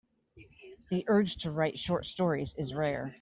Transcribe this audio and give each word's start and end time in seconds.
The 0.89 1.05
urge 1.09 1.35
to 1.43 1.51
write 1.51 1.77
short 1.77 2.07
stories 2.07 2.55
is 2.57 2.73
rare. 2.73 3.09